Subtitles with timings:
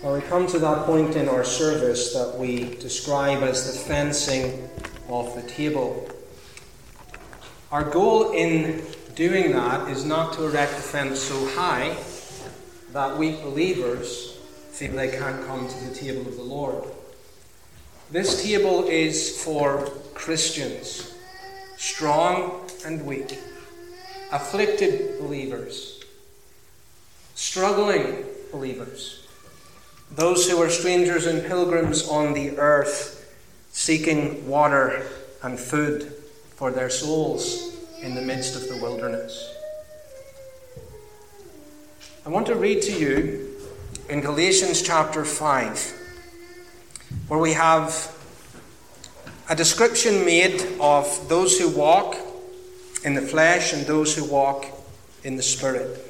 [0.00, 4.68] Well, we come to that point in our service that we describe as the fencing
[5.08, 6.08] of the table.
[7.72, 8.84] Our goal in
[9.16, 11.96] doing that is not to erect the fence so high
[12.92, 14.38] that weak believers
[14.70, 16.84] feel they can't come to the table of the Lord.
[18.12, 19.84] This table is for
[20.14, 21.12] Christians,
[21.76, 23.36] strong and weak,
[24.30, 26.04] afflicted believers,
[27.34, 29.24] struggling believers,
[30.10, 33.36] those who are strangers and pilgrims on the earth,
[33.72, 35.06] seeking water
[35.42, 36.12] and food
[36.56, 39.54] for their souls in the midst of the wilderness.
[42.26, 43.56] I want to read to you
[44.08, 45.94] in Galatians chapter 5
[47.28, 48.14] where we have
[49.48, 52.16] a description made of those who walk
[53.04, 54.66] in the flesh and those who walk
[55.24, 56.07] in the spirit.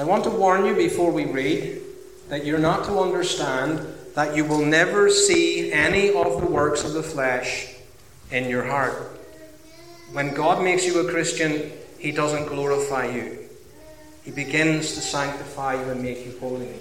[0.00, 1.82] And I want to warn you before we read
[2.30, 6.94] that you're not to understand that you will never see any of the works of
[6.94, 7.74] the flesh
[8.30, 8.94] in your heart.
[10.14, 13.40] When God makes you a Christian, He doesn't glorify you.
[14.24, 16.72] He begins to sanctify you and make you holy.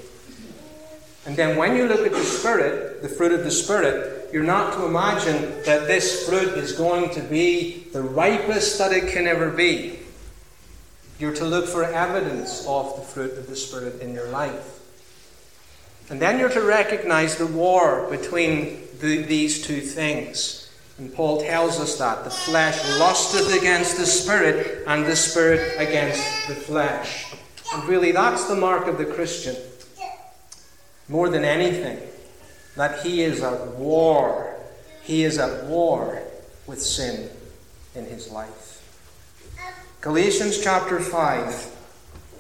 [1.25, 4.71] And then when you look at the Spirit, the fruit of the Spirit, you're not
[4.75, 9.49] to imagine that this fruit is going to be the ripest that it can ever
[9.49, 9.98] be.
[11.19, 14.79] You're to look for evidence of the fruit of the Spirit in your life.
[16.09, 20.71] And then you're to recognize the war between the, these two things.
[20.97, 26.23] And Paul tells us that the flesh lusteth against the Spirit, and the Spirit against
[26.47, 27.33] the flesh.
[27.73, 29.55] And really, that's the mark of the Christian
[31.09, 31.99] more than anything,
[32.75, 34.55] that he is at war.
[35.03, 36.21] He is at war
[36.67, 37.29] with sin
[37.95, 38.78] in his life.
[40.01, 41.75] Galatians chapter 5,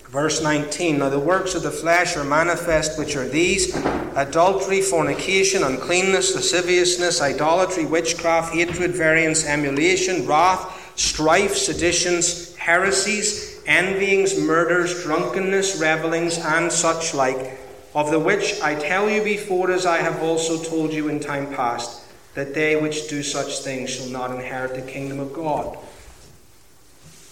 [0.07, 0.99] verse 19.
[0.99, 3.75] Now the works of the flesh are manifest, which are these
[4.15, 15.03] adultery, fornication, uncleanness, lasciviousness, idolatry, witchcraft, hatred, variance, emulation, wrath, strife, seditions, heresies, envyings, murders,
[15.03, 17.59] drunkenness, revellings, and such like
[17.93, 21.53] of the which I tell you before, as I have also told you in time
[21.53, 22.03] past,
[22.35, 25.77] that they which do such things shall not inherit the kingdom of God.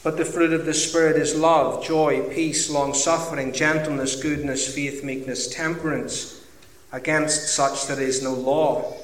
[0.07, 5.03] But the fruit of the Spirit is love, joy, peace, long suffering, gentleness, goodness, faith,
[5.03, 6.45] meekness, temperance.
[6.93, 8.95] Against such there is no law.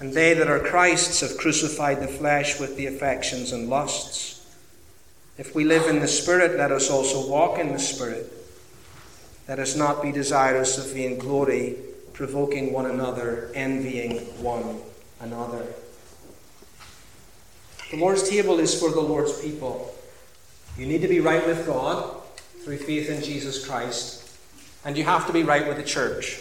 [0.00, 4.50] And they that are Christ's have crucified the flesh with the affections and lusts.
[5.36, 8.32] If we live in the Spirit, let us also walk in the Spirit.
[9.46, 11.76] Let us not be desirous of vain glory,
[12.14, 14.80] provoking one another, envying one
[15.20, 15.66] another.
[17.90, 19.94] The Lord's table is for the Lord's people.
[20.78, 22.16] You need to be right with God
[22.64, 24.26] through faith in Jesus Christ,
[24.84, 26.40] and you have to be right with the church.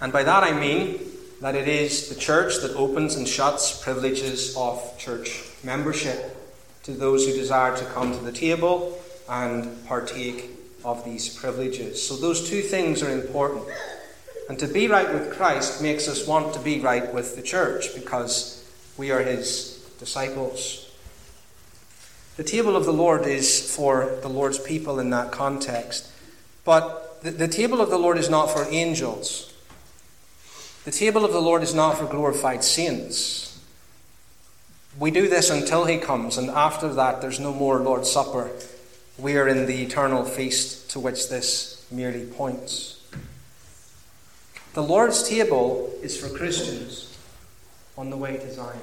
[0.00, 1.00] And by that I mean
[1.40, 6.36] that it is the church that opens and shuts privileges of church membership
[6.84, 8.96] to those who desire to come to the table
[9.28, 10.50] and partake
[10.84, 12.06] of these privileges.
[12.06, 13.64] So, those two things are important.
[14.48, 17.94] And to be right with Christ makes us want to be right with the church
[17.94, 18.64] because
[18.96, 20.87] we are his disciples.
[22.38, 26.08] The table of the Lord is for the Lord's people in that context.
[26.64, 29.52] But the, the table of the Lord is not for angels.
[30.84, 33.60] The table of the Lord is not for glorified saints.
[35.00, 38.52] We do this until he comes, and after that, there's no more Lord's Supper
[39.18, 43.04] we are in the eternal feast to which this merely points.
[44.74, 47.18] The Lord's table is for Christians
[47.96, 48.78] on the way to Zion.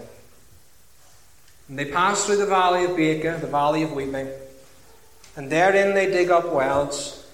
[1.68, 4.30] And they pass through the valley of Baca, the valley of weeping,
[5.36, 7.26] and therein they dig up wells.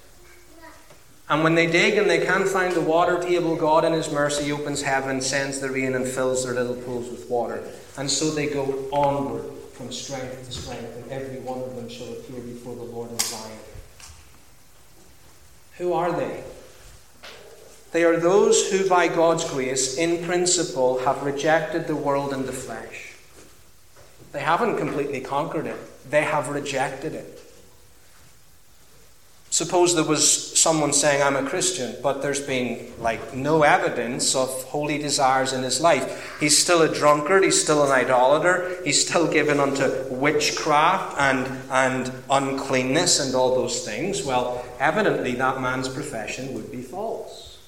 [1.29, 4.51] And when they dig and they can't find the water table, God in His mercy
[4.51, 7.63] opens heaven, sends the rain, and fills their little pools with water.
[7.97, 12.11] And so they go onward from strength to strength, and every one of them shall
[12.11, 13.59] appear before the Lord in Zion.
[15.77, 16.43] Who are they?
[17.91, 22.53] They are those who, by God's grace, in principle, have rejected the world and the
[22.53, 23.10] flesh.
[24.31, 25.77] They haven't completely conquered it,
[26.09, 27.41] they have rejected it.
[29.51, 34.49] Suppose there was someone saying, I'm a Christian, but there's been like no evidence of
[34.63, 36.37] holy desires in his life.
[36.39, 42.13] He's still a drunkard, he's still an idolater, he's still given unto witchcraft and, and
[42.29, 44.23] uncleanness and all those things.
[44.23, 47.59] Well, evidently that man's profession would be false.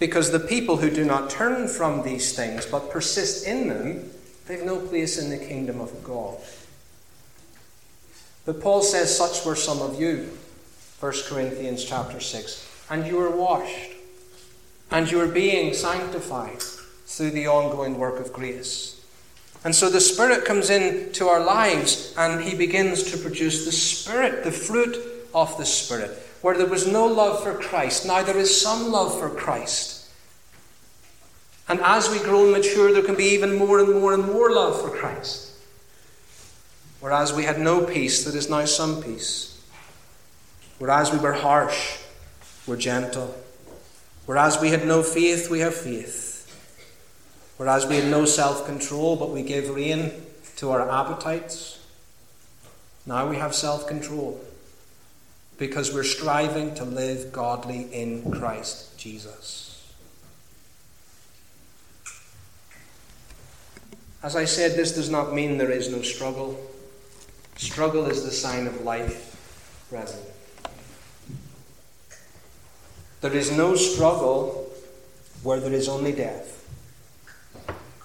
[0.00, 4.10] Because the people who do not turn from these things but persist in them,
[4.46, 6.36] they've no place in the kingdom of God.
[8.44, 10.30] But Paul says, Such were some of you.
[11.00, 12.70] 1 Corinthians chapter 6.
[12.90, 13.92] and you are washed,
[14.90, 16.60] and you are being sanctified
[17.06, 18.94] through the ongoing work of grace.
[19.64, 24.44] And so the Spirit comes into our lives and He begins to produce the Spirit,
[24.44, 24.96] the fruit
[25.34, 26.10] of the Spirit.
[26.42, 29.93] Where there was no love for Christ, now there is some love for Christ.
[31.68, 34.52] And as we grow and mature, there can be even more and more and more
[34.52, 35.52] love for Christ.
[37.00, 39.62] Whereas we had no peace, there is now some peace.
[40.78, 41.98] Whereas we were harsh,
[42.66, 43.34] we're gentle.
[44.26, 46.32] Whereas we had no faith, we have faith.
[47.56, 50.12] Whereas we had no self control, but we gave rein
[50.56, 51.78] to our appetites,
[53.06, 54.42] now we have self control
[55.58, 59.73] because we're striving to live godly in Christ Jesus.
[64.24, 66.58] As I said, this does not mean there is no struggle.
[67.58, 70.22] Struggle is the sign of life, brethren.
[73.20, 74.72] There is no struggle
[75.42, 76.66] where there is only death.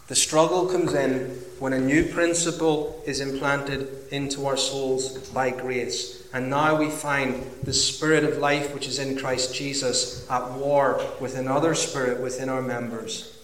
[0.09, 6.27] The struggle comes in when a new principle is implanted into our souls by grace.
[6.33, 11.01] And now we find the spirit of life which is in Christ Jesus at war
[11.21, 13.38] with another spirit within our members.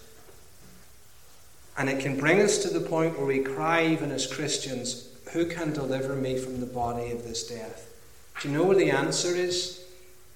[1.77, 5.47] And it can bring us to the point where we cry, even as Christians, Who
[5.47, 7.91] can deliver me from the body of this death?
[8.41, 9.83] Do you know where the answer is?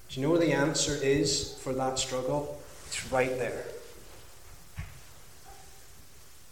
[0.09, 2.61] Do you know where the answer is for that struggle?
[2.87, 3.65] It's right there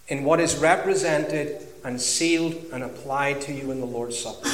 [0.07, 4.49] in what is represented and sealed and applied to you in the Lord's Supper.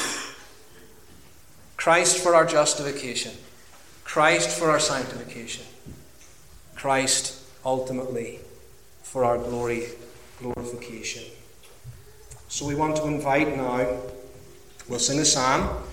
[1.77, 3.33] Christ for our justification,
[4.03, 5.65] Christ for our sanctification,
[6.75, 8.39] Christ ultimately
[9.03, 9.87] for our glory,
[10.43, 11.23] glorification.
[12.49, 13.87] So we want to invite now,
[14.87, 15.83] we'll sing a psalm.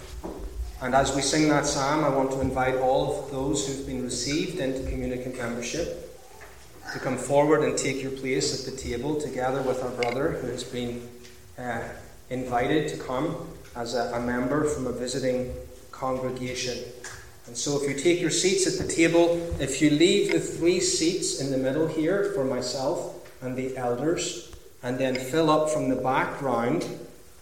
[0.83, 4.03] And as we sing that psalm, I want to invite all of those who've been
[4.03, 6.07] received into communicant membership
[6.93, 10.49] to come forward and take your place at the table together with our brother who
[10.49, 11.09] has been
[11.59, 11.81] uh,
[12.31, 15.55] invited to come as a, a member from a visiting
[15.93, 16.79] congregation.
[17.47, 20.81] And so, if you take your seats at the table, if you leave the three
[20.81, 24.53] seats in the middle here for myself and the elders,
[24.83, 26.87] and then fill up from the back round,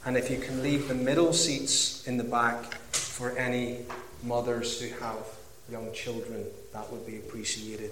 [0.04, 3.78] and if you can leave the middle seats in the back for any
[4.22, 5.18] mothers who have
[5.70, 7.90] young children, that would be appreciated.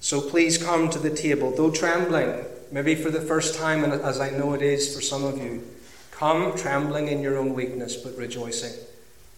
[0.00, 4.20] So please come to the table, though trembling, maybe for the first time, and as
[4.20, 5.62] I know it is for some of you.
[6.10, 8.74] Come trembling in your own weakness, but rejoicing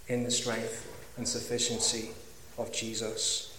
[0.09, 2.11] in the strength and sufficiency
[2.59, 3.56] of Jesus.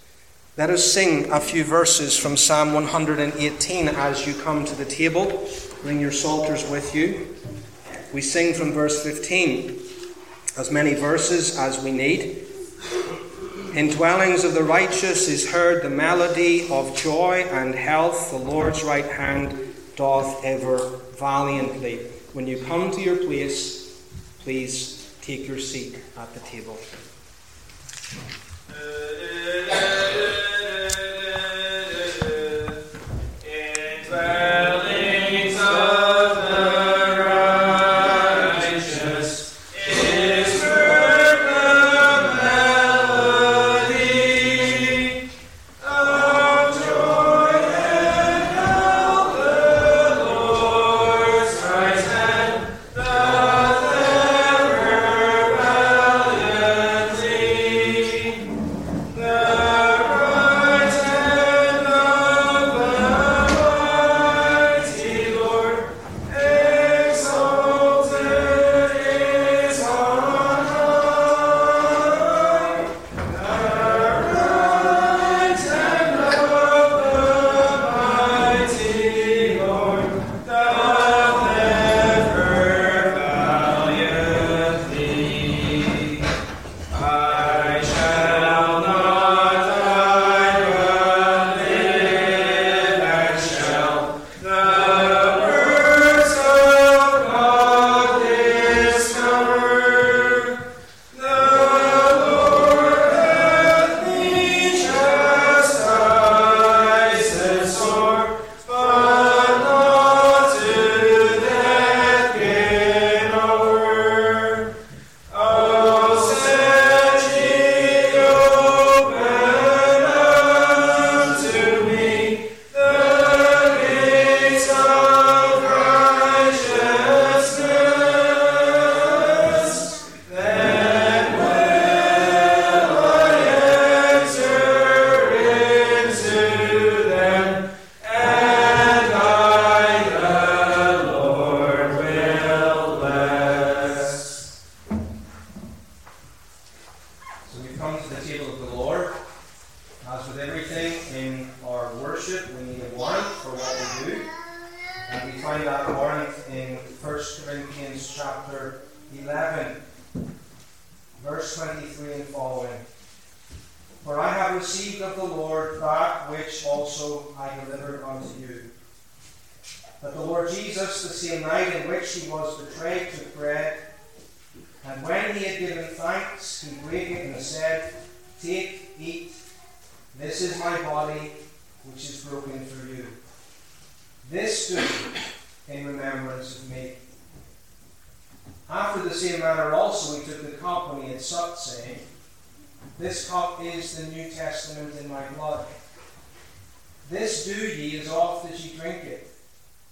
[0.57, 5.47] Let us sing a few verses from Psalm 118 as you come to the table.
[5.83, 7.35] Bring your psalters with you.
[8.11, 9.79] We sing from verse 15,
[10.57, 12.47] as many verses as we need.
[13.75, 18.31] In dwellings of the righteous is heard the melody of joy and health.
[18.31, 20.79] The Lord's right hand doth ever
[21.19, 21.97] valiantly.
[22.33, 24.01] When you come to your place,
[24.39, 26.79] please take your seat at the table.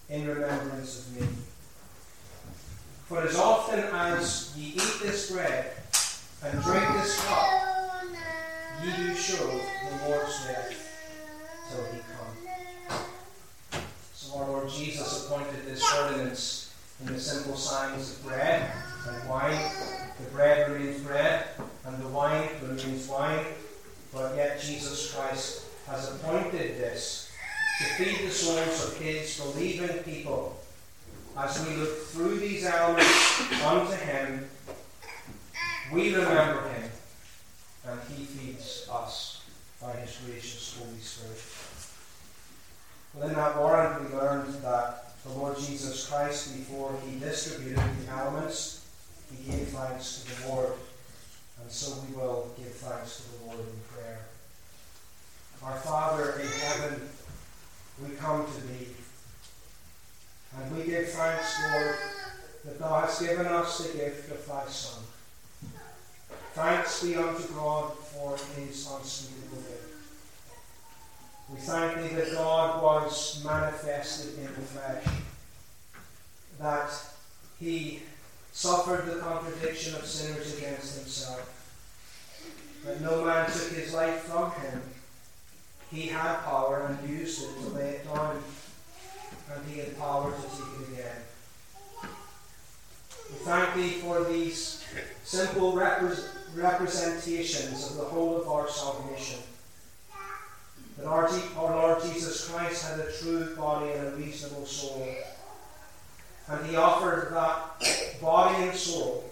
[0.10, 1.28] In remembrance of me.
[3.08, 5.72] For as often as ye eat this bread
[6.44, 8.04] and drink this cup,
[8.84, 10.74] ye do show the Lord's death
[11.70, 13.82] till he come.
[14.14, 18.72] So our Lord Jesus appointed this ordinance in the simple signs of bread
[19.08, 19.72] and wine.
[20.20, 21.46] The bread remains bread,
[21.86, 23.46] and the wine remains wine.
[24.14, 27.25] But yet Jesus Christ has appointed this
[27.77, 30.62] to feed the souls of his believing people.
[31.38, 34.50] As we look through these elements unto him,
[35.91, 36.89] we remember him,
[37.88, 39.44] and he feeds us
[39.82, 41.41] by his gracious Holy Spirit.
[43.29, 48.86] In that warrant, we learned that the Lord Jesus Christ, before he distributed the elements,
[49.32, 50.74] he gave thanks to the Lord.
[51.62, 54.20] And so we will give thanks to the Lord in prayer.
[55.63, 57.10] Our Father in heaven,
[58.02, 58.88] we come to thee.
[60.58, 61.96] And we give thanks, Lord,
[62.66, 65.04] that thou hast given us the gift of thy Son.
[66.54, 69.86] Thanks be unto God for his unspeakable gift.
[71.50, 75.04] We thank thee that God was manifested in the flesh,
[76.60, 76.92] that
[77.60, 78.04] he
[78.52, 81.52] suffered the contradiction of sinners against himself,
[82.86, 84.82] that no man took his life from him.
[85.92, 88.42] He had power and used it to lay it down,
[89.54, 91.15] and he had power to take it again.
[93.32, 94.86] We thank thee for these
[95.24, 99.39] simple repre- representations of the whole of our salvation.
[100.98, 101.27] That our,
[101.58, 105.08] our Lord Jesus Christ had a true body and a reasonable soul.
[106.48, 109.30] And he offered that body and soul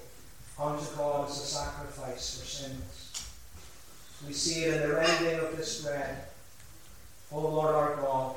[0.60, 3.28] unto God as a sacrifice for sins.
[4.26, 6.28] We see it in the rending of this bread.
[7.34, 8.36] O Lord our God,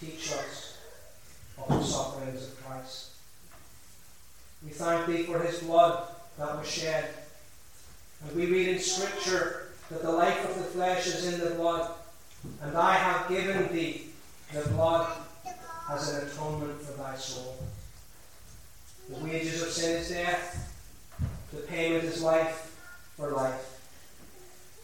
[0.00, 0.78] teach us
[1.56, 3.10] of the sufferings of Christ.
[4.64, 7.10] We thank thee for his blood that was shed.
[8.22, 11.92] And we read in Scripture that the life of the flesh is in the blood,
[12.62, 14.06] and I have given thee
[14.52, 15.10] the blood
[15.90, 17.56] as an atonement for thy soul.
[19.08, 20.74] The wages of sin is death,
[21.52, 22.76] the payment is life
[23.16, 23.80] for life.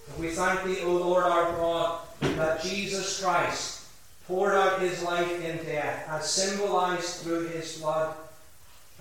[0.08, 2.00] And we thank thee, O Lord our God,
[2.36, 3.86] that Jesus Christ
[4.26, 8.14] poured out his life in death, as symbolized through his blood.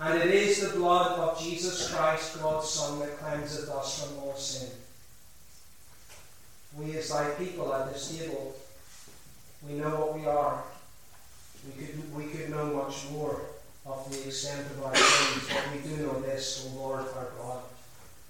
[0.00, 4.34] And it is the blood of Jesus Christ, God's Son, that cleanseth us from all
[4.34, 4.68] sin.
[6.76, 8.54] We, as thy people at this table,
[9.66, 10.62] we know what we are.
[11.64, 13.40] We could, we could know much more
[13.86, 17.62] of the extent of our sins, but we do know this, O Lord our God,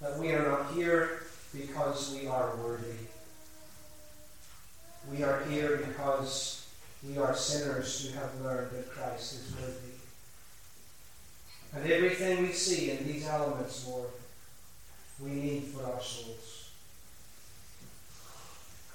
[0.01, 1.23] that we are not here
[1.53, 3.07] because we are worthy.
[5.11, 6.67] We are here because
[7.07, 9.93] we are sinners who have learned that Christ is worthy.
[11.73, 14.09] And everything we see in these elements, Lord,
[15.19, 16.69] we need for our souls.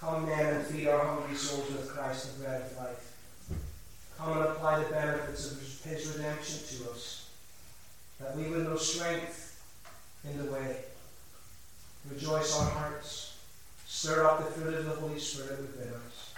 [0.01, 3.17] Come then and feed our hungry souls with Christ, the bread of life.
[4.19, 7.29] Come and apply the benefits of his redemption to us,
[8.19, 9.63] that we would know strength
[10.25, 10.77] in the way.
[12.11, 13.30] Rejoice our hearts.
[13.93, 16.33] Stir up the fruit of the Holy Spirit within us.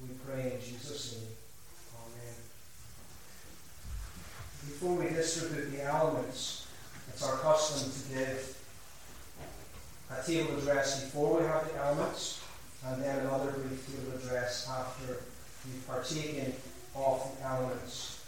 [0.00, 1.36] We pray in Jesus' name.
[1.94, 2.34] Amen.
[4.64, 6.66] Before we distribute the elements,
[7.06, 8.56] it's our custom to give
[10.10, 12.42] a table address before we have the elements,
[12.86, 15.18] and then another brief table address after
[15.66, 16.54] we've partaken
[16.96, 18.24] of the elements.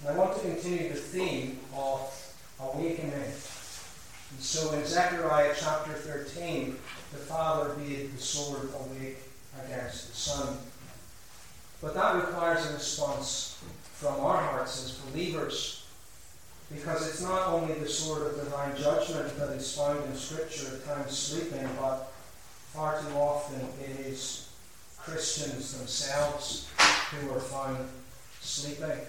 [0.00, 3.32] And I want to continue the theme of awakening.
[4.30, 6.76] And so in Zechariah chapter 13,
[7.12, 9.18] the Father bade the sword awake
[9.64, 10.58] against the Son.
[11.80, 13.58] But that requires a response
[13.94, 15.86] from our hearts as believers.
[16.72, 20.84] Because it's not only the sword of divine judgment that is found in Scripture at
[20.84, 22.12] times sleeping, but
[22.74, 24.48] far too often it is
[24.98, 26.68] Christians themselves
[27.10, 27.88] who are found
[28.40, 29.00] sleeping.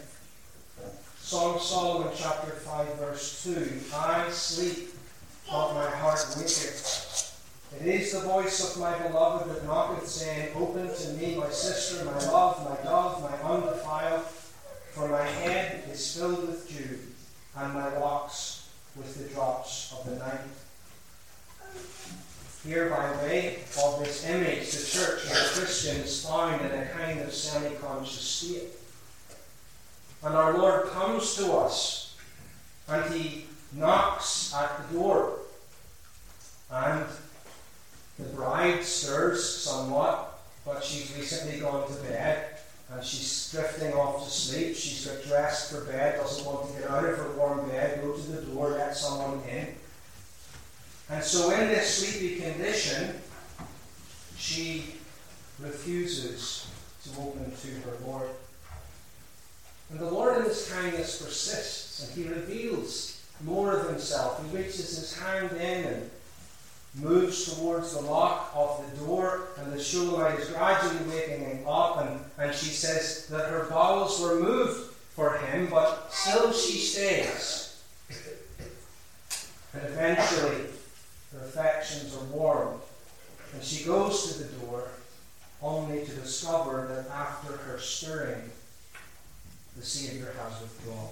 [1.21, 4.88] Song of Solomon chapter 5 verse 2 I sleep,
[5.51, 7.05] but my heart waketh.
[7.79, 12.03] It is the voice of my beloved that knocketh, saying, Open to me, my sister,
[12.05, 14.23] my love, my dove, my undefiled,
[14.91, 16.99] for my head is filled with dew,
[17.55, 20.41] and my locks with the drops of the night.
[22.65, 27.21] Here, by way of this image, the church of the Christians found in a kind
[27.21, 28.69] of semi conscious state.
[30.23, 32.17] And our Lord comes to us,
[32.89, 35.39] and He knocks at the door.
[36.71, 37.05] And
[38.17, 42.59] the bride stirs somewhat, but she's recently gone to bed
[42.91, 44.75] and she's drifting off to sleep.
[44.75, 48.13] She's got dressed for bed, doesn't want to get out of her warm bed, go
[48.13, 49.67] to the door, let someone in.
[51.09, 53.15] And so, in this sleepy condition,
[54.37, 54.95] she
[55.59, 56.67] refuses
[57.03, 58.29] to open to her Lord.
[59.89, 64.43] And the Lord in his kindness persists, and he reveals more of himself.
[64.43, 66.11] He reaches his hand in and
[66.95, 72.19] moves towards the lock of the door, and the Shulamite is gradually waking up, and,
[72.37, 77.81] and she says that her bowels were moved for him, but still she stays.
[79.73, 80.65] And eventually,
[81.31, 82.81] her affections are warmed,
[83.53, 84.87] and she goes to the door,
[85.61, 88.49] only to discover that after her stirring,
[89.77, 91.09] the Saviour has withdrawn.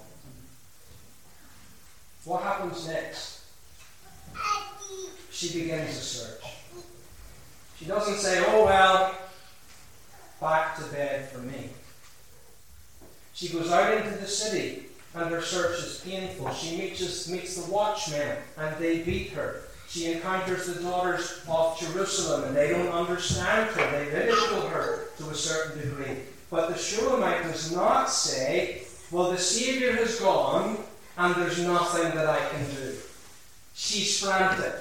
[2.28, 3.40] What happens next?
[5.30, 6.42] she begins a search.
[7.78, 9.14] She doesn't say, oh, well,
[10.38, 11.70] back to bed for me.
[13.32, 16.52] She goes out into the city and her search is painful.
[16.52, 19.62] She meets, meets the watchmen and they beat her.
[19.88, 23.90] She encounters the daughters of Jerusalem and they don't understand her.
[23.90, 26.24] They ridicule her to a certain degree.
[26.50, 30.76] But the Shulamite does not say, well, the Saviour has gone
[31.18, 32.94] and there's nothing that I can do.
[33.74, 34.74] She's frantic.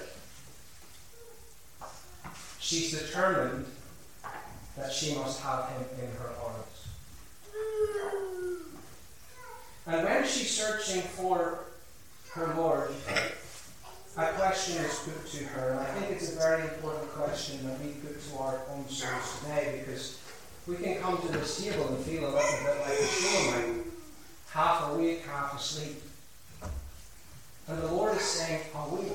[2.60, 3.66] She's determined
[4.78, 6.88] that she must have him in her arms.
[9.88, 11.60] And when she's searching for
[12.34, 12.92] her Lord,
[14.16, 17.80] a question is put to her, and I think it's a very important question that
[17.80, 20.20] we put to our own souls today because
[20.68, 23.86] we can come to this table and feel a little bit like a Shulamite,
[24.52, 26.04] half awake, half asleep.
[27.68, 29.12] And the Lord is saying, Awake,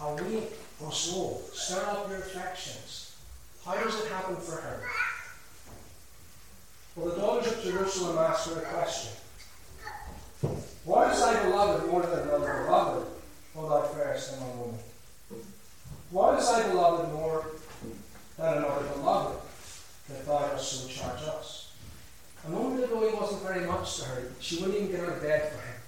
[0.00, 0.52] awake,
[0.90, 3.16] soul, stir up your affections.
[3.64, 4.82] How does it happen for her?
[6.96, 9.12] Well, the daughters of Jerusalem ask her a question.
[10.84, 13.06] Why is thy beloved more than another beloved,
[13.54, 14.78] O thou fairest among women?
[16.10, 17.44] Why is thy beloved more
[18.38, 19.38] than another beloved,
[20.08, 21.72] that thou dost so charge us?
[22.46, 24.32] A moment ago he wasn't very much to her.
[24.40, 25.79] She wouldn't even get out of bed for him.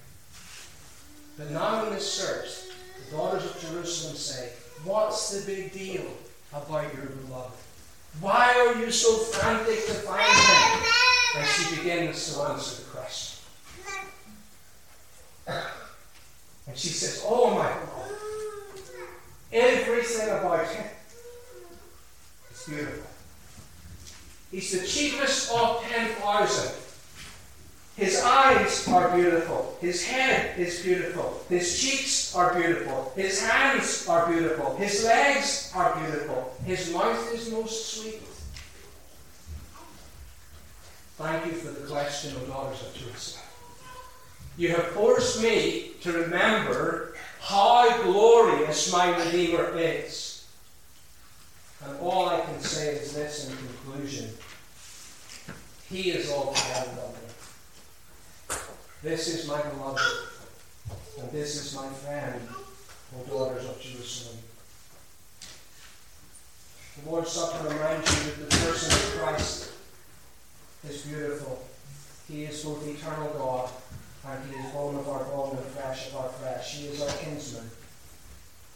[1.49, 1.55] In
[1.91, 4.51] this search, the daughters of Jerusalem say,
[4.85, 6.05] What's the big deal
[6.53, 7.53] about your beloved?
[8.21, 10.83] Why are you so frantic to find him?
[11.37, 13.45] And she begins to answer the question.
[16.69, 18.11] And she says, Oh my God,
[19.53, 20.87] everything about him
[22.53, 23.11] is beautiful.
[24.51, 26.82] He's the cheapest of 10,000.
[27.97, 29.77] His eyes are beautiful.
[29.81, 31.45] His head is beautiful.
[31.49, 33.13] His cheeks are beautiful.
[33.15, 34.77] His hands are beautiful.
[34.77, 36.55] His legs are beautiful.
[36.65, 38.23] His mouth is most sweet.
[41.19, 43.45] Thank you for the question, O daughters of Jerusalem.
[44.57, 50.47] You have forced me to remember how glorious my Redeemer is.
[51.85, 54.31] And all I can say is this in conclusion
[55.91, 57.22] He is altogether lovely.
[59.03, 60.01] This is my beloved,
[61.19, 62.41] and this is my friend,
[63.17, 64.39] O daughters of Jerusalem.
[67.03, 69.73] The Lord's Supper reminds you that the person of Christ
[70.89, 71.67] is beautiful.
[72.29, 73.71] He is both eternal God,
[74.25, 76.77] and He is bone of our bone and flesh of our flesh.
[76.77, 77.69] He is our kinsman.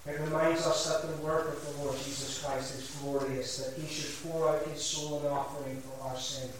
[0.08, 3.86] It reminds us that the work of the Lord Jesus Christ is glorious, that He
[3.86, 6.50] should pour out His soul in offering for our sin.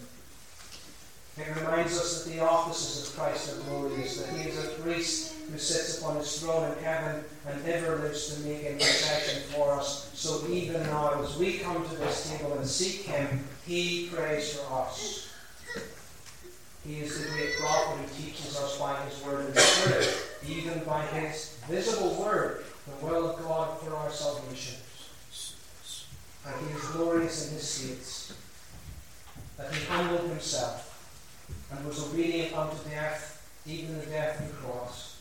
[1.39, 5.35] It reminds us that the offices of Christ are glorious, that he is a priest
[5.51, 10.09] who sits upon his throne in heaven and ever lives to make intercession for us.
[10.15, 14.81] So even now, as we come to this table and seek him, he prays for
[14.81, 15.31] us.
[16.83, 21.05] He is the great prophet who teaches us by his word and spirit, even by
[21.05, 24.77] his visible word, the will of God for our salvation.
[26.47, 28.33] And he is glorious in his seats.
[29.57, 30.86] That he humbled himself
[31.71, 35.17] and was obedient unto death, even the death of the cross,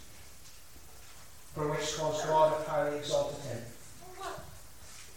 [1.54, 3.62] for which cause God hath highly exalted him,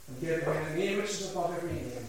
[0.07, 2.07] and given him the name which is above every name,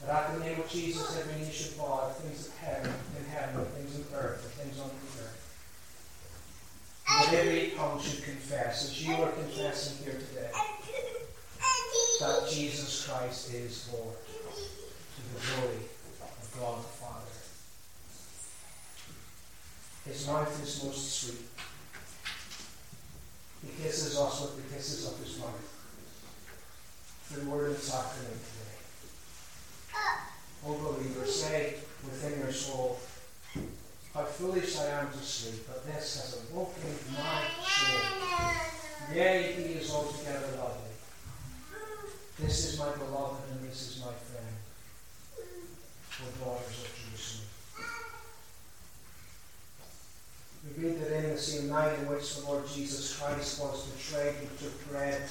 [0.00, 3.64] that at the name of Jesus every knee should bow, things of heaven, in heaven,
[3.76, 5.38] things of earth, and things on the earth.
[7.08, 10.50] And that every tongue should confess, as you are confessing here today,
[12.20, 15.82] that Jesus Christ is Lord, to the glory
[16.20, 17.32] of God the Father.
[20.04, 21.46] His mouth is most sweet.
[23.64, 25.68] He kisses us with the kisses of his mouth.
[27.26, 28.72] Through word and sacrament today.
[30.66, 32.98] O believer, say within your soul,
[34.12, 39.14] How foolish I am to sleep, but this has awoken my soul.
[39.14, 40.90] Yea, he is altogether lovely.
[42.40, 44.56] This is my beloved, and this is my friend.
[46.20, 47.48] O daughters of Jerusalem.
[50.64, 54.34] We read that in the same night in which the Lord Jesus Christ was betrayed,
[54.40, 55.22] he took bread,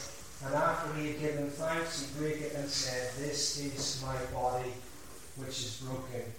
[0.46, 4.74] and after he had given thanks, he broke it and said, This is my body,
[5.38, 6.34] which is broken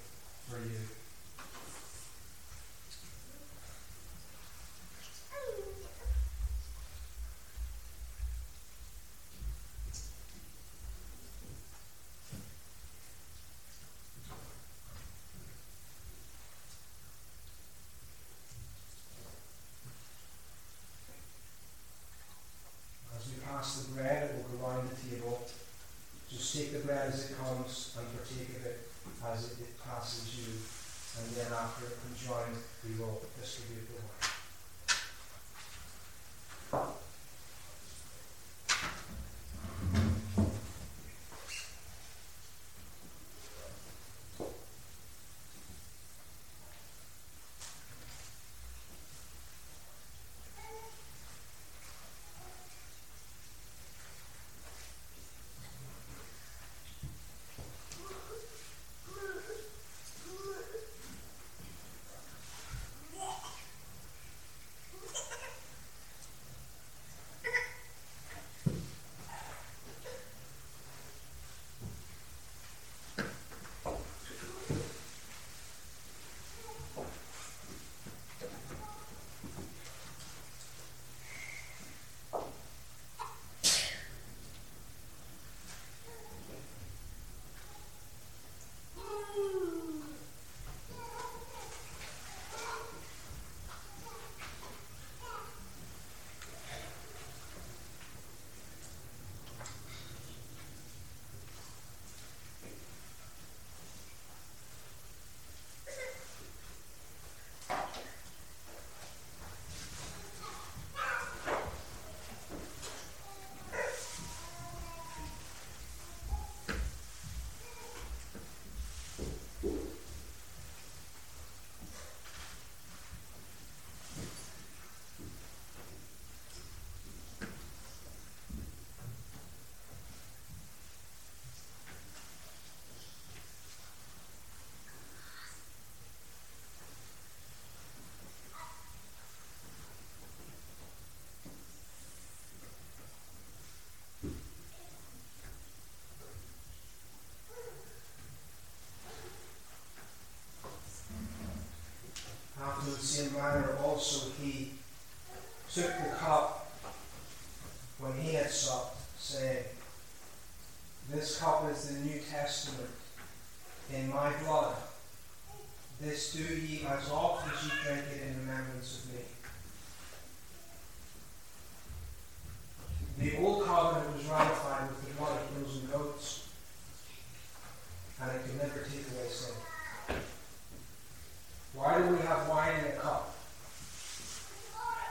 [0.49, 1.02] for you.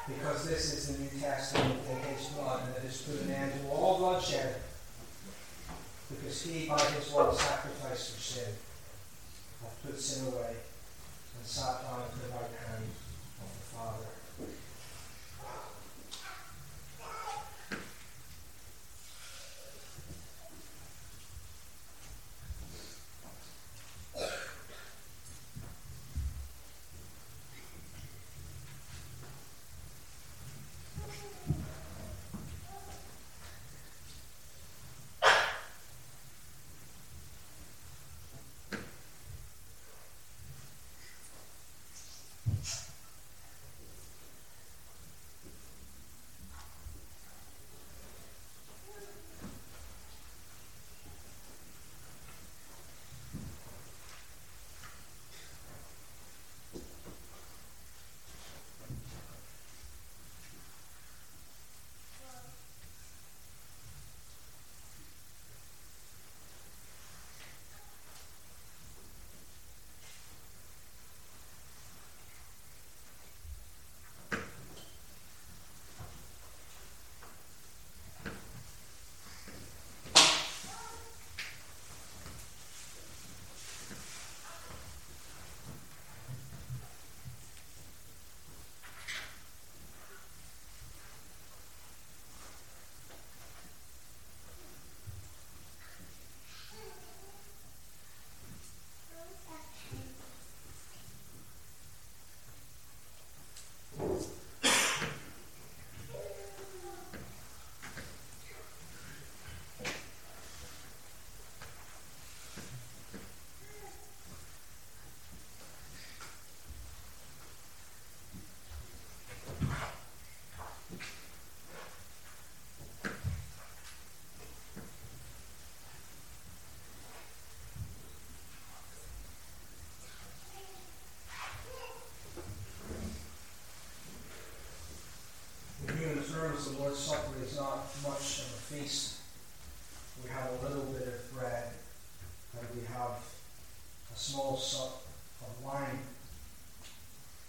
[0.08, 3.54] Because this is the New Testament in his blood, and it has put an end
[3.62, 4.56] to all bloodshed.
[6.10, 8.54] Because he, by his one sacrifice for sin,
[9.62, 10.56] hath put sin away
[11.38, 12.86] and sat down at the right hand
[13.40, 14.21] of the Father.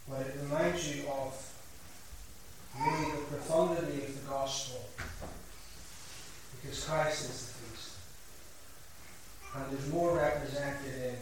[0.08, 1.52] But it reminds you of
[2.78, 4.84] really the profundity of the gospel.
[6.60, 7.90] Because Christ is the feast.
[9.54, 11.16] And there's more represented in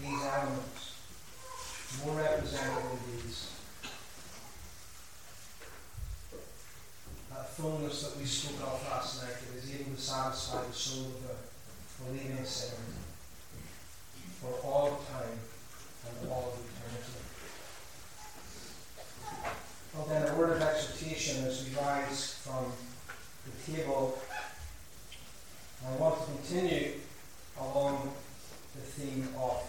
[0.00, 0.94] these elements.
[2.04, 3.52] More represented in these.
[7.30, 11.06] That fullness that we spoke of last night that is able to satisfy the soul
[11.06, 12.76] of the believing sinner
[14.40, 15.38] for all time
[16.06, 16.75] and all eternity.
[19.96, 22.66] Well, then, a word of exhortation as we rise from
[23.46, 24.18] the table.
[25.86, 26.92] I want to continue
[27.58, 28.12] along
[28.74, 29.62] the theme of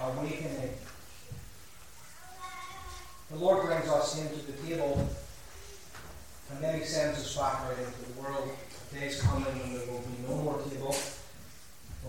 [0.00, 0.70] awakening.
[3.30, 5.10] The Lord brings us into the table,
[6.50, 8.48] and then He sends us back out into the world.
[8.92, 10.96] The days coming when there will be no more table.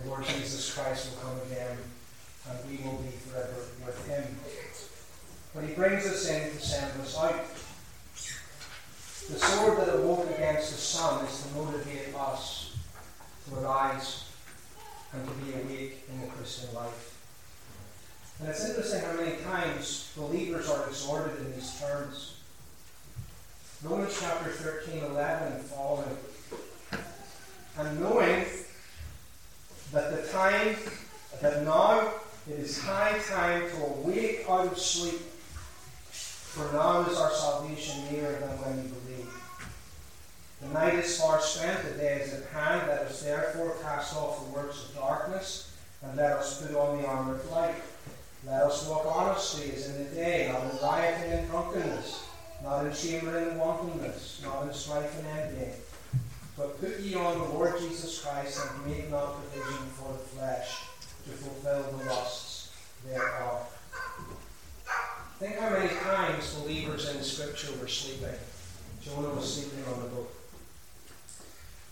[0.02, 1.78] The Lord Jesus Christ will come again,
[2.50, 4.38] and we will be forever with Him.
[5.56, 7.46] But He brings us in to send us out.
[9.32, 12.76] The sword that awoke against the Son is to motivate us
[13.48, 14.26] to arise
[15.14, 17.18] and to be awake in the Christian life.
[18.40, 22.36] And it's interesting how many times believers are exhorted in these terms.
[23.84, 26.18] Romans chapter 13, 11 and following.
[27.78, 28.46] And knowing
[29.92, 30.76] that the time,
[31.42, 32.12] that now
[32.50, 35.22] it is high time to awake out of sleep,
[36.56, 39.34] for now is our salvation nearer than when we believe.
[40.62, 42.88] The night is far spent, the day is at hand.
[42.88, 47.08] Let us therefore cast off the works of darkness, and let us put on the
[47.08, 47.76] armour of light.
[48.48, 52.24] Let us walk honestly as in the day, not in rioting and drunkenness,
[52.64, 55.72] not in chambering and wantonness, not in strife and envy.
[56.56, 60.84] But put ye on the Lord Jesus Christ, and make not provision for the flesh
[61.26, 62.72] to fulfill the lusts
[63.06, 63.75] thereof.
[65.40, 68.36] Think how many times believers in Scripture were sleeping.
[69.02, 70.34] Jonah was sleeping on the boat.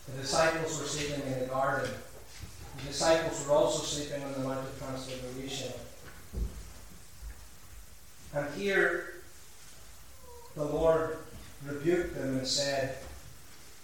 [0.08, 1.89] The disciples were sleeping in the garden.
[2.77, 5.73] The disciples were also sleeping on the Mount of Transfiguration.
[8.34, 9.15] And here,
[10.56, 11.17] the Lord
[11.65, 12.97] rebuked them and said,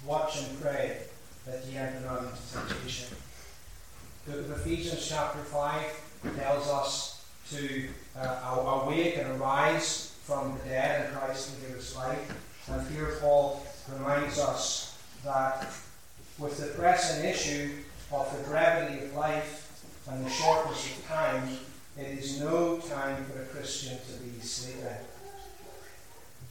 [0.05, 1.01] Watch and pray
[1.45, 3.09] that ye enter not into temptation.
[4.25, 7.08] The Ephesians, chapter 5, tells us
[7.51, 12.67] to uh, awake and arise from the dead in Christ and give us life.
[12.71, 15.71] And here, Paul reminds us that
[16.37, 17.71] with the pressing issue
[18.11, 21.49] of the brevity of life and the shortness of time,
[21.97, 24.85] it is no time for a Christian to be sleeping.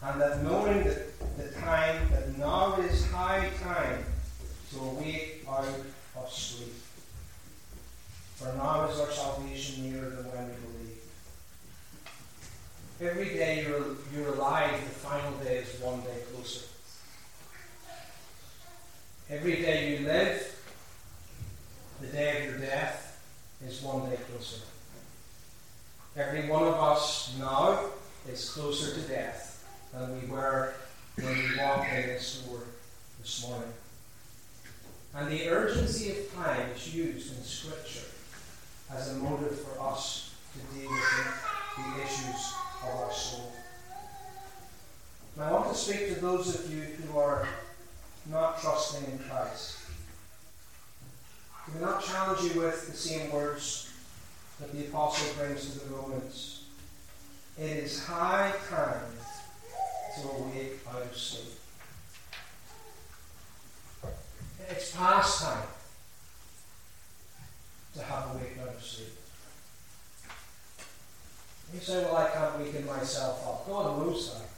[0.02, 4.04] And that knowing that the time, that now is high time
[4.72, 5.64] to awake out
[6.16, 6.74] of sleep.
[8.36, 10.77] For now is our salvation nearer than when we believe.
[13.00, 16.66] Every day you're, you're alive, the final day is one day closer.
[19.30, 20.60] Every day you live,
[22.00, 23.22] the day of your death
[23.64, 24.62] is one day closer.
[26.16, 27.84] Every one of us now
[28.28, 30.74] is closer to death than we were
[31.14, 32.62] when we walked in this door
[33.20, 33.72] this morning.
[35.14, 38.08] And the urgency of time is used in Scripture
[38.90, 41.04] as a motive for us to deal with
[41.76, 43.52] the issues of our soul.
[45.34, 47.48] And I want to speak to those of you who are
[48.30, 49.78] not trusting in Christ.
[51.76, 53.92] I not challenge you with the same words
[54.58, 56.64] that the apostle brings to the Romans.
[57.58, 59.02] It is high time
[60.20, 61.54] to awake out of sleep.
[64.70, 65.68] It's past time
[67.96, 69.17] to have awake out of sleep.
[71.72, 73.66] You say, well, I can't weaken myself up.
[73.66, 74.48] God knows that.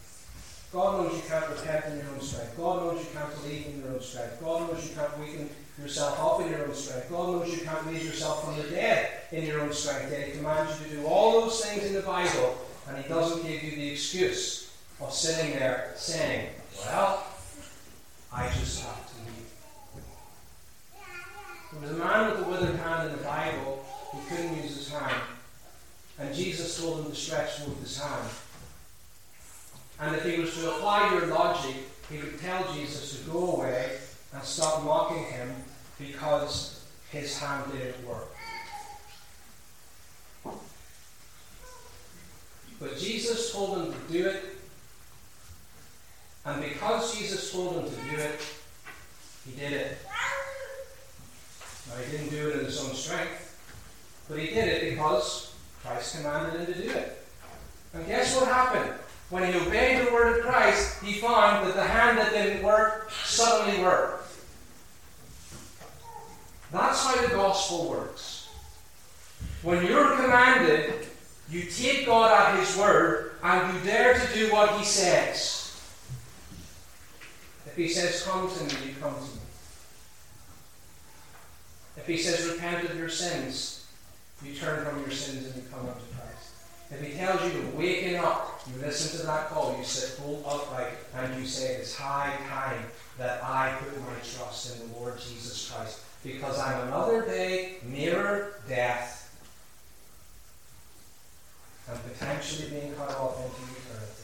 [0.73, 2.57] God knows you can't repent in your own strength.
[2.57, 4.41] God knows you can't believe in your own strength.
[4.41, 7.11] God knows you can't weaken yourself up in your own strength.
[7.11, 10.13] God knows you can't raise yourself from the dead in your own strength.
[10.13, 12.57] Yet He commands you to do all those things in the Bible,
[12.89, 14.71] and He doesn't give you the excuse
[15.01, 16.51] of sitting there saying,
[16.85, 17.27] Well,
[18.33, 19.51] I just have to leave.
[21.73, 24.93] There was a man with a withered hand in the Bible who couldn't use his
[24.93, 25.23] hand.
[26.21, 28.29] And Jesus told him to stretch forth his hand.
[29.99, 31.77] And if he was to apply your logic,
[32.11, 33.97] he would tell Jesus to go away
[34.35, 35.51] and stop mocking him
[35.99, 38.29] because his hand didn't work.
[42.79, 44.45] But Jesus told him to do it.
[46.45, 48.41] And because Jesus told him to do it,
[49.47, 49.99] he did it.
[51.89, 53.59] Now, he didn't do it in his own strength,
[54.29, 55.50] but he did it because
[55.85, 57.27] Christ commanded him to do it.
[57.95, 58.93] And guess what happened?
[59.31, 63.11] When he obeyed the word of Christ, he found that the hand that didn't work
[63.25, 64.21] suddenly worked.
[66.73, 68.49] That's how the gospel works.
[69.63, 71.07] When you're commanded,
[71.51, 75.81] you take God at His word and you dare to do what He says.
[77.67, 79.41] If He says, Come to me, you come to me.
[81.97, 83.80] If He says, Repent of your sins,
[84.45, 86.53] you turn from your sins and you come unto Christ.
[86.91, 90.45] If He tells you to waken up, you listen to that call, you sit bolt
[90.47, 92.85] upright, and you say, It's high time
[93.19, 98.55] that I put my trust in the Lord Jesus Christ, because I'm another day nearer
[98.69, 99.21] death
[101.91, 104.21] and potentially being cut off into eternity.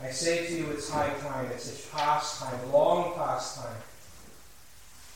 [0.00, 3.76] I say to you, it's high time, it's a past time, long past time,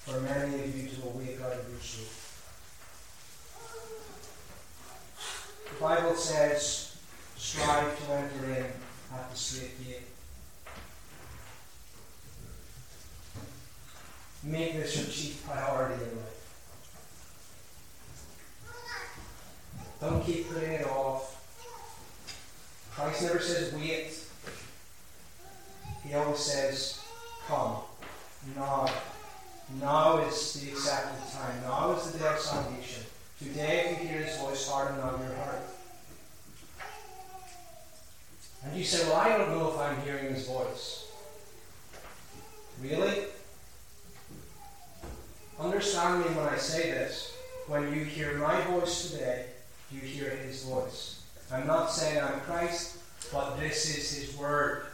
[0.04, 2.08] for many of you to awake out of your sleep.
[5.72, 6.96] The Bible says,
[7.36, 8.66] strive to enter in
[9.14, 10.02] at the strait gate.
[14.44, 16.42] Make this your chief priority in life.
[20.00, 21.38] Don't keep putting it off.
[22.92, 24.18] Christ never says wait.
[26.04, 27.00] He always says,
[27.46, 27.76] come.
[28.56, 28.88] Now.
[29.80, 31.62] Now is the accepted time.
[31.62, 33.01] Now is the day of salvation.
[33.42, 35.62] Today, if you hear his voice, harden not your heart.
[38.64, 41.08] And you say, Well, I don't know if I'm hearing his voice.
[42.80, 43.24] Really?
[45.58, 47.34] Understand me when I say this.
[47.66, 49.46] When you hear my voice today,
[49.90, 51.22] you hear his voice.
[51.52, 52.98] I'm not saying I'm Christ,
[53.32, 54.86] but this is his word.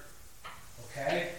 [0.91, 1.31] Okay?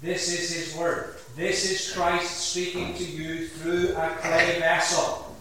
[0.00, 1.16] This is his word.
[1.36, 5.33] This is Christ speaking to you through a clay vessel.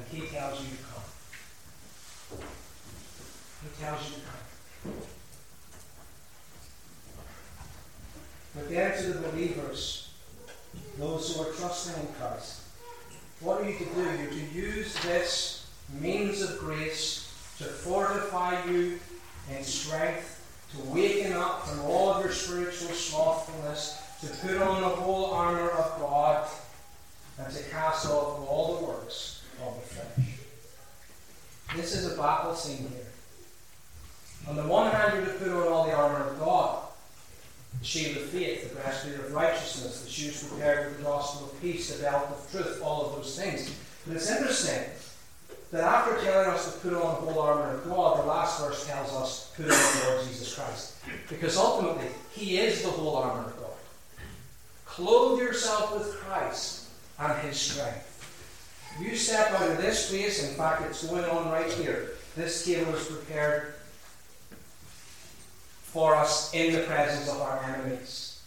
[0.00, 2.48] And he tells you to come.
[3.62, 4.92] He tells you to come.
[8.54, 10.10] But then to the believers,
[10.98, 12.62] those who are trusting in Christ,
[13.40, 14.02] what are you to do?
[14.02, 15.66] You're to use this
[16.00, 18.98] means of grace to fortify you
[19.50, 20.38] in strength,
[20.72, 25.70] to waken up from all of your spiritual slothfulness, to put on the whole armour
[25.70, 26.48] of God,
[27.38, 31.76] and to cast off all the works of the.
[31.76, 33.06] This is a battle scene here.
[34.48, 36.84] On the one hand, you're to put on all the armour of God
[37.78, 41.60] the shield of faith, the breastplate of righteousness, the shoes prepared with the gospel of
[41.62, 43.74] peace, the belt of truth, all of those things.
[44.06, 44.82] But it's interesting
[45.70, 48.86] that after telling us to put on the whole armour of God, the last verse
[48.86, 50.96] tells us, put on the Lord Jesus Christ.
[51.28, 53.70] Because ultimately, He is the whole armour of God.
[54.84, 56.88] Clothe yourself with Christ
[57.18, 58.09] and His strength.
[58.98, 62.12] You step out of this place, in fact, it's going on right here.
[62.36, 63.74] This table is prepared
[65.84, 68.42] for us in the presence of our enemies.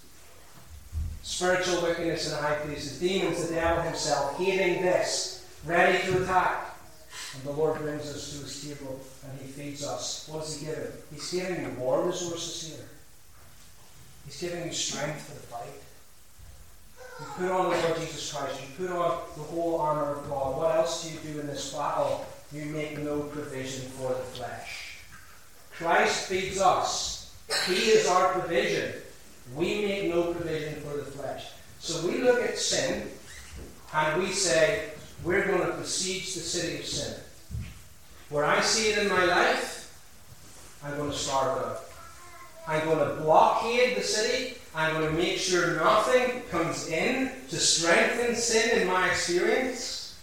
[1.23, 6.77] Spiritual wickedness in high places, demons, the devil himself, hating this, ready to attack.
[7.35, 10.27] And the Lord brings us to his table and he feeds us.
[10.29, 10.91] What is he giving?
[11.11, 12.85] He's giving you war resources here.
[14.25, 15.82] He's giving you strength for the fight.
[17.19, 18.59] You put on the Lord Jesus Christ.
[18.61, 20.57] You put on the whole armour of God.
[20.57, 22.25] What else do you do in this battle?
[22.51, 24.99] You make no provision for the flesh.
[25.71, 27.35] Christ feeds us.
[27.67, 28.93] He is our provision.
[29.55, 31.47] We make no provision for the flesh.
[31.79, 33.09] So we look at sin
[33.93, 34.89] and we say,
[35.23, 37.15] we're going to besiege the city of sin.
[38.29, 40.01] Where I see it in my life,
[40.83, 41.79] I'm going to starve out.
[42.67, 44.57] I'm going to blockade the city.
[44.75, 50.17] I'm going to make sure nothing comes in to strengthen sin in my experience.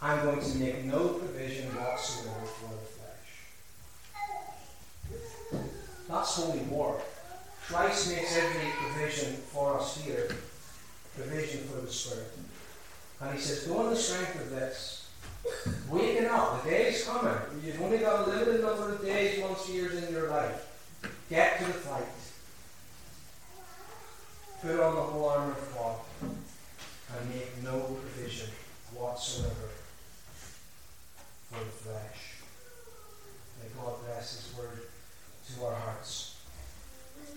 [0.00, 2.80] I'm going to make no provision whatsoever for the
[5.50, 5.68] flesh.
[6.08, 7.02] That's holy war.
[7.66, 10.34] Christ makes every provision for us here,
[11.14, 12.32] provision for the Spirit.
[13.20, 14.96] And he says, go in the strength of this.
[15.90, 17.34] Waking up, the day is coming.
[17.62, 20.66] You've only got a limited number of days, months, years in your life.
[21.28, 22.06] Get to the fight.
[24.62, 28.50] Put on the whole armour of God and make no provision
[28.92, 29.70] whatsoever
[31.50, 32.34] for the flesh.
[33.58, 34.80] May God bless His word
[35.48, 36.36] to our hearts.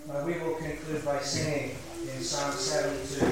[0.06, 1.78] Now we will conclude by singing
[2.14, 3.26] in Psalm 72.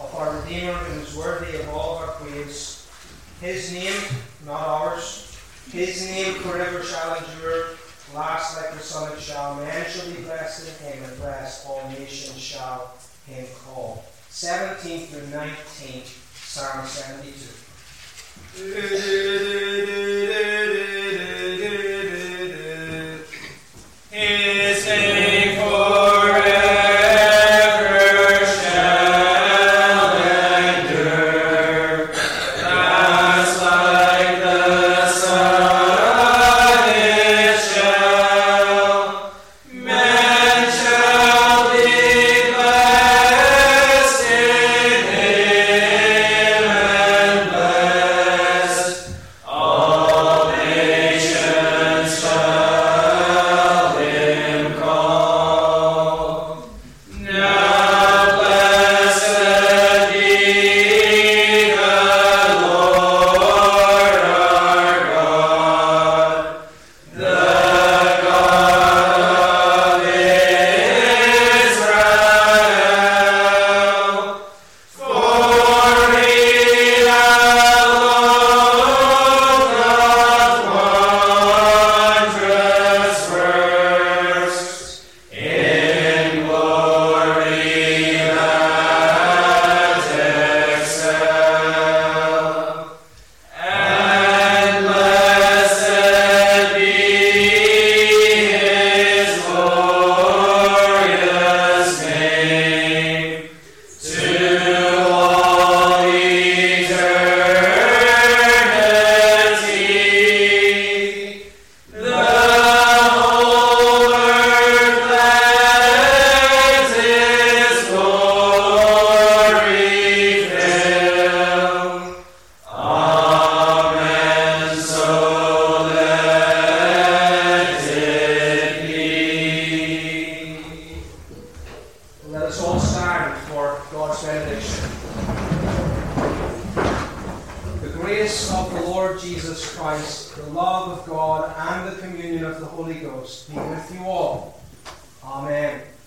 [0.00, 2.81] Of our Redeemer who is worthy of all our praise.
[3.42, 4.00] His name,
[4.46, 5.36] not ours.
[5.72, 7.70] His name forever shall endure.
[8.14, 9.56] Last like the sun it shall.
[9.56, 12.94] Man shall be blessed in him, and blessed all nations shall
[13.26, 14.04] him call.
[14.28, 17.48] 17 through 19, Psalm 72.